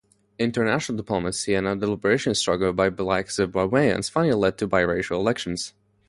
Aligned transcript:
International 0.39 0.97
diplomacy 0.97 1.53
and 1.53 1.67
a 1.67 1.75
liberation 1.75 2.33
struggle 2.33 2.73
by 2.73 2.89
Black 2.89 3.27
Zimbabweans 3.27 4.09
finally 4.09 4.33
led 4.33 4.57
to 4.57 4.67
biracial 4.67 5.11
elections 5.11 5.75